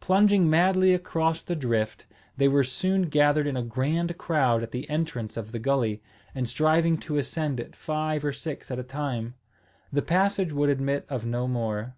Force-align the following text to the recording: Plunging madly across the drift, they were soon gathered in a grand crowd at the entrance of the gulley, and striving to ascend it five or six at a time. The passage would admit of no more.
Plunging 0.00 0.48
madly 0.48 0.94
across 0.94 1.42
the 1.42 1.54
drift, 1.54 2.06
they 2.38 2.48
were 2.48 2.64
soon 2.64 3.02
gathered 3.10 3.46
in 3.46 3.54
a 3.54 3.62
grand 3.62 4.16
crowd 4.16 4.62
at 4.62 4.70
the 4.70 4.88
entrance 4.88 5.36
of 5.36 5.52
the 5.52 5.58
gulley, 5.58 6.00
and 6.34 6.48
striving 6.48 6.96
to 6.96 7.18
ascend 7.18 7.60
it 7.60 7.76
five 7.76 8.24
or 8.24 8.32
six 8.32 8.70
at 8.70 8.78
a 8.78 8.82
time. 8.82 9.34
The 9.92 10.00
passage 10.00 10.54
would 10.54 10.70
admit 10.70 11.04
of 11.10 11.26
no 11.26 11.46
more. 11.46 11.96